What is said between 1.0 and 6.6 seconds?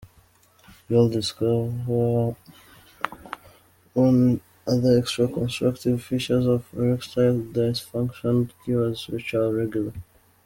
discover one other extra constructive features